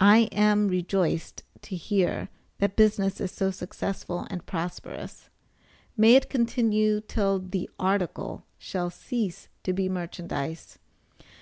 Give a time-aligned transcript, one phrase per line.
[0.00, 5.28] I am rejoiced to hear that business is so successful and prosperous
[5.94, 10.78] may it continue till the article shall cease to be merchandize.